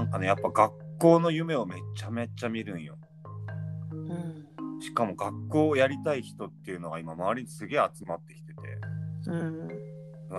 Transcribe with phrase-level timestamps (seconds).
[0.00, 2.96] なんかねやっぱ学校の夢をめちゃめちゃ見るんよ。
[3.92, 4.80] うん。
[4.80, 8.60] しかも学校をやりたい人っていうのが今周りにすげえ集まってきてて。
[9.26, 9.68] うん。
[9.68, 9.74] だ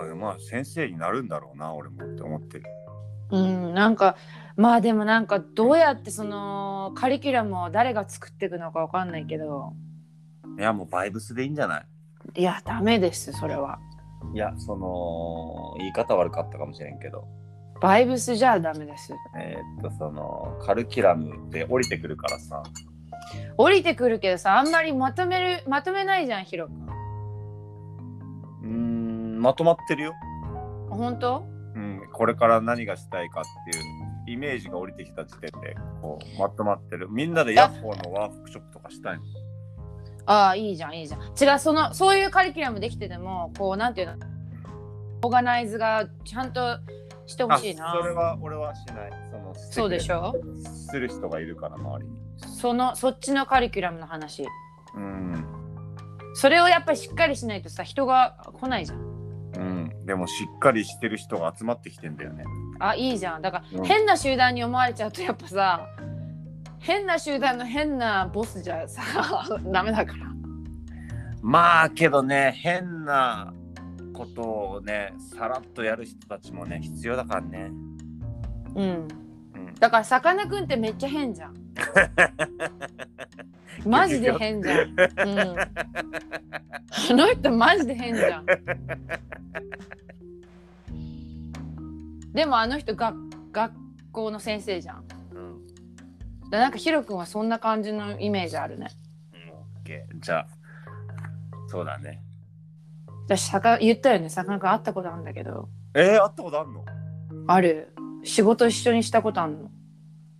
[0.00, 2.64] からまあ先生になるんだろうな俺もって思ってる。
[3.30, 4.16] うん、なんか
[4.56, 9.74] まあでもなんかどうやってそのカリキュラムを誰が作っていくのかわかんないけど。
[10.58, 11.78] いやもうバイブスでいいんじゃな
[12.34, 12.40] い？
[12.40, 13.78] いやダメですそれは。
[14.34, 17.24] いやその言い方悪かったかもしれんけど
[17.82, 19.12] バイブスじゃダメです。
[19.36, 22.62] えーっとそのカルキュラムって降りてくるからさ。
[23.56, 26.86] 降りてくるけどさあんまりまとめるまとめないじゃんヒロ君。
[28.62, 30.14] うーんまとまってるよ、
[30.90, 31.44] 本当？
[31.74, 33.84] うん、これから何がしたいかっていう
[34.28, 37.08] イメージが降りてきた時点でこうまとまってる。
[37.10, 39.22] みんなでヤッホーのワークショップとかしたいの？
[40.26, 41.20] ああいいじゃんいいじゃん。
[41.20, 44.26] 違うそのそういうカリキュラムできててもこうなんていうの？
[45.24, 46.78] オーガナイズがちゃんと
[47.26, 47.92] してほあしいな。
[48.00, 49.10] それは俺はしない。
[49.30, 50.34] そのそうでしょ？
[50.90, 52.16] する人がいるから周りに。
[52.58, 54.46] そのそっちのカリキュラムの話。
[54.94, 55.44] うん。
[56.34, 58.98] それをやっぱりしっかりしないとさ人が来ないじゃん。
[58.98, 60.06] うん。
[60.06, 62.44] でもしっかりしてる人が集まってきてんだよね。
[62.80, 63.42] あいいじゃん。
[63.42, 63.84] だから、うん。
[63.84, 65.86] 変な集団に思われちゃうとやっぱさ
[66.80, 69.02] 変な集団の変なボスじゃさ
[69.70, 70.26] ダメだから。
[71.42, 73.52] まあけどね変な
[74.22, 77.72] ことをねさらっとやる人たちもね必要だからね。
[78.74, 78.84] うん。
[78.84, 79.74] うん。
[79.80, 81.54] だからさかなクンってめっちゃ変じゃん。
[83.88, 85.66] マジで変じゃん、うん、あ
[87.10, 88.46] の人マジで変じゃん。
[92.32, 93.14] でもあの人が
[93.50, 93.74] 学
[94.12, 95.04] 校の先生じゃん。
[95.32, 95.38] う
[96.46, 96.50] ん。
[96.50, 98.88] だなんかヒロ君はそんな感じのイメージあるね。
[99.52, 100.20] オッケー。
[100.20, 100.46] じゃあ
[101.68, 102.22] そうだね
[103.26, 104.28] 私さか言ったよね。
[104.28, 105.68] さかなクン会ったことあるんだけど。
[105.94, 106.84] えー、会ったことあんの？
[107.46, 107.94] ある。
[108.24, 109.70] 仕事一緒にしたことあるの。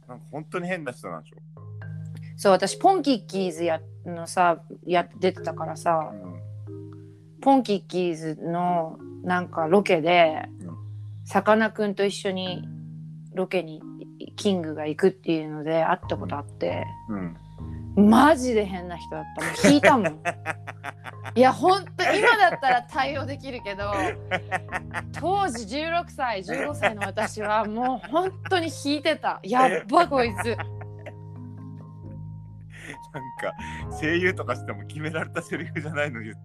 [0.09, 1.37] なんか本当に変な人なんでしょ？
[2.37, 6.11] そう私ポンキッキーズやのさや出てたからさ。
[6.13, 6.43] うん。
[7.41, 10.77] ポンキッキーズのなんかロケでうん。
[11.25, 12.69] さかなクンと一緒に
[13.35, 13.81] ロケに
[14.37, 16.85] キングが行くっていうので会ったことあって。
[17.09, 17.37] うん。
[18.09, 19.45] マジで変な人だった。
[19.45, 20.23] もう引いたもん
[21.35, 23.91] いやほんと今だったら対応できるけど
[25.13, 29.41] 当時16歳15歳の私はもう本当に引いてた。
[29.43, 30.57] やっばこいつ。
[33.13, 33.53] なんか
[34.01, 36.41] 声優とかしても決められたセリフじゃないの言って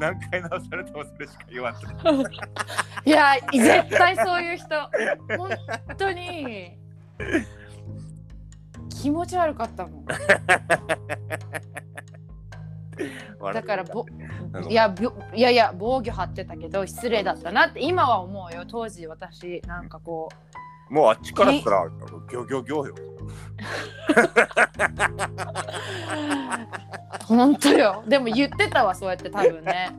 [0.00, 1.80] 何回直されてもそれしか言わんと。
[3.04, 4.68] いや絶対そういう人。
[5.36, 5.50] 本
[5.96, 6.78] 当に。
[9.02, 10.04] 気持ち悪かったもん
[13.52, 14.06] だからぼ
[14.54, 14.94] うんいや
[15.34, 18.64] いやいや防御張ってたけど失礼だったなって今は思うよ。
[18.66, 20.28] 当時私なんかこ
[20.90, 22.94] うもうあっちからしたらギョギョギョよ。
[27.26, 28.04] 本当よ。
[28.06, 29.90] でも言ってたわそうやって多分ね。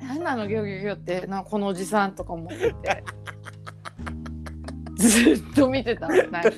[0.00, 3.04] 何なのギョギョギョってなこのおじさんとか思ってて。
[4.96, 6.40] ずっと見てたなんか。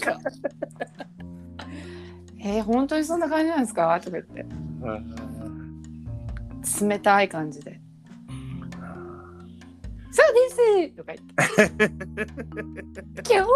[2.43, 3.99] えー、本当にそんな感じなんですか？
[4.01, 4.47] とか言って
[6.81, 7.81] 冷たい感じで
[10.11, 11.89] 「そうです!」とか言って
[13.23, 13.47] 「キュン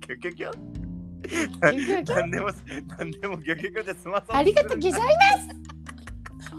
[0.00, 0.52] ギョギョギョギョ
[1.72, 2.50] ギョギョ何でも
[2.98, 5.68] 何でもギョギョギョで済まそうありがとうございます。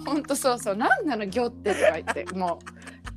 [0.05, 1.07] 本当そうそう、なん。
[1.07, 2.59] なのギョってとか言って、も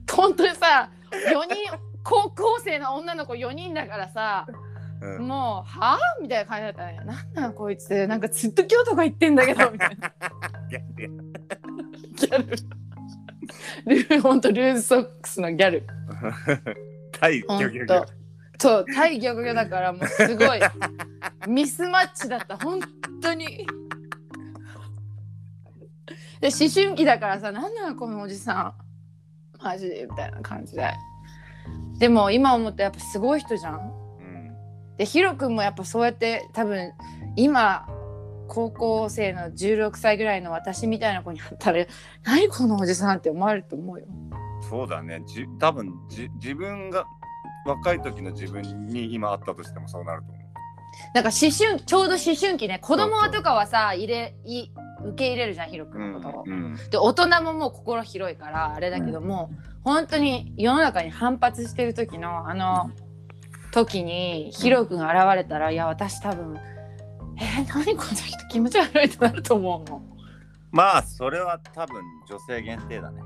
[0.08, 0.90] う本当にさ、
[1.32, 1.54] 四人
[2.02, 4.46] 高校生の女の子4人だからさ、
[5.00, 5.26] うん。
[5.28, 7.00] もうはあみたいな感じだったね。
[7.04, 7.32] なん。
[7.34, 7.52] なん。
[7.54, 8.20] こいつ、なん。
[8.20, 9.34] かずっと今日とか言ってん。
[9.34, 10.12] だけどみたいな
[10.72, 11.08] ギャグや
[12.16, 12.56] ギャル。
[13.86, 15.86] ルー本当ルーズソックスのギャル。
[17.12, 18.06] 対ギョ本ギョギョ当。
[18.58, 20.60] そう、対ギョギョだからもうすごい
[21.48, 22.80] ミスマッチだった本
[23.20, 23.66] 当に。
[26.40, 28.74] で思春期だからさなんなのこのおじさ
[29.60, 30.90] んマジでみたいな感じで
[31.98, 36.92] でも今思ってやっぱすごい人じゃんうんでヒロ君もやっぱそうやって多分
[37.36, 37.86] 今
[38.52, 41.86] 高校生の16歳ぐらいの私みたいな子に会ったら
[42.22, 44.04] 何このおじさんって思われると思うよ。
[44.68, 45.22] そうだね。
[45.24, 47.06] じ多分じ自分が
[47.64, 50.44] 若い時の自分に今あったとしてもそうなると思う。
[51.14, 52.78] なんか思春ちょうど思春期ね。
[52.78, 54.68] 子供とかはさ入れい
[55.02, 59.50] 受け入れるじゃんヒロ君のことを、うんで大人ももう心広いからあれだけども、
[59.82, 62.90] 本当に世の中に反発してる時のあの
[63.72, 66.58] 時にヒロ君が現れたら、いや私多分
[67.38, 70.02] えー、何この人気持ち悪いってなると思うの？
[70.70, 73.20] まあそれは多分女性限定だね、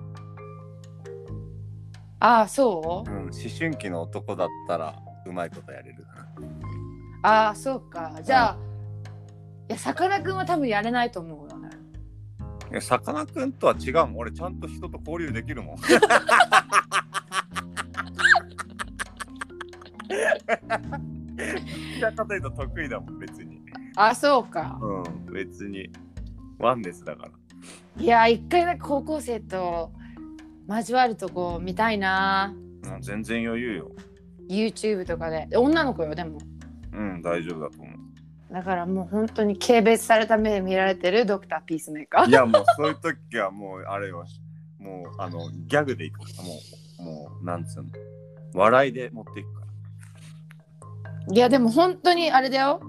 [2.20, 3.11] ああそう？
[3.11, 4.94] うん、思春期の男だったら
[5.26, 6.06] うまいことやれる。
[7.23, 8.56] ああそうかじゃあ、
[9.69, 11.70] いやさかなクンは多分やれないと思うよね
[12.70, 14.19] いやさかなクンとは違うもん。
[14.19, 15.76] 俺ちゃんと人と交流できるもん。
[15.82, 15.82] ど
[21.97, 23.56] ちらかというと得意だもん、別に。
[23.97, 25.91] あそうかうん、別に。
[26.59, 27.31] ワンですだから。
[28.03, 29.91] いや一回なんか高校生と
[30.69, 32.55] 交わるとこ見たいな
[32.85, 33.91] うん、全然余裕よ。
[34.49, 36.39] YouTube とかで女の子よでも
[36.93, 38.07] うん、大丈夫だと思う。
[38.53, 44.25] だからもう本当に軽蔑された目で見られてるドクターピースメーカーいや、もうそういう時はもう、あれよ。
[44.79, 46.45] もう、あの、ギャグでいくから。
[46.45, 46.53] も
[47.01, 47.91] う、もう、なんつうの。
[48.55, 49.67] 笑いで持っていくから。
[51.35, 52.81] いやでも本当にあれだよ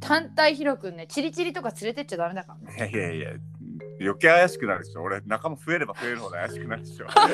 [0.00, 3.40] 単体ヒロくんねチリチリとか連れてっちゃダメだからねいやいやいや、
[4.00, 5.02] 余計怪しくなるでしょ。
[5.02, 7.06] 俺、仲間増えれば増えるほど怪しくなるでしょ。
[7.06, 7.28] 一人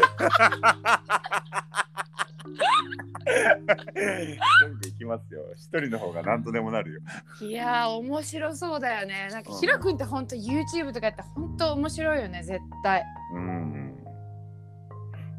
[4.81, 5.43] で行きますよ。
[5.55, 7.01] 一人の方が何とでもなるよ。
[7.41, 13.05] いやー面白そうだよねなんかうんヒロくんって本当 YouTube とかやったら本当面白いよね絶対
[13.35, 13.97] うん。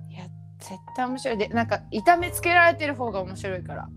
[0.09, 0.25] いや
[0.59, 3.89] 絶対面白いでなんか痛めつけられてる方が面白いから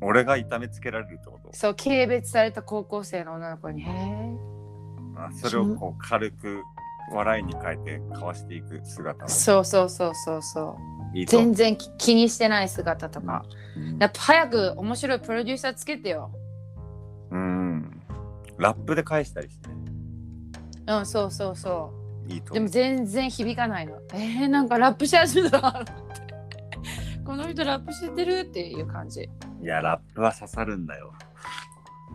[0.00, 1.50] 俺が痛めつけられるってこと？
[1.52, 4.36] そう軽蔑された高校生の女の子に「へえ。
[5.16, 6.62] あそれをこう軽く
[7.12, 10.78] 笑いに変えてかわしていく姿そうそうそうそうそ
[11.12, 11.18] う。
[11.18, 13.44] いい全然き気にしてない姿とか、
[13.76, 13.98] うん。
[13.98, 16.30] やっぱ早く面白いプロデューサーつけてよ。
[17.30, 18.00] うん。
[18.58, 19.74] ラップで返したりしてね。
[20.86, 21.92] うんそうそうそ
[22.28, 22.54] いいとう。
[22.54, 22.68] でも。
[22.68, 23.98] 全然響かないの。
[24.14, 25.92] えー、なんかラップし始めたって。
[27.24, 29.28] この人ラップしてるっていう感じ
[29.62, 31.12] いや、ラップは刺さるんだよ。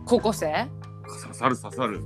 [0.04, 0.68] 高校生？
[1.22, 2.00] 刺さる刺さる。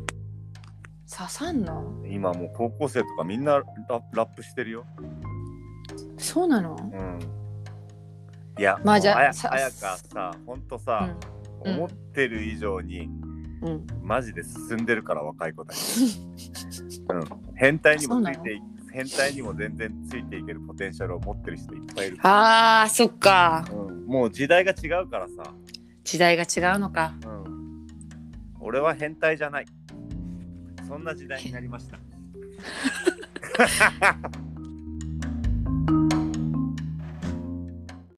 [1.11, 2.03] 刺さんの？
[2.07, 3.65] 今もう高校生とかみんなラ
[4.13, 4.85] ラップしてるよ。
[6.19, 6.77] そうなの？
[6.77, 7.19] うん。
[8.59, 13.11] いや、まあじゃあもうやさあやかさ、ほんとさ、うん思ってる以上に
[13.61, 16.19] うんマジで進んでるから若い子たち。
[17.11, 17.25] うん。
[17.55, 18.63] 変態にもついてい
[18.93, 22.19] 変態にも全然ついていけるポテンシャルを持ってる人いっぱいいる。
[22.23, 25.55] あーそっかうん、もう時代が違うからさ、
[26.03, 27.87] 時代が違うのかうん、
[28.59, 29.67] 俺は変態じゃない。
[30.89, 31.97] そんな時代になりました。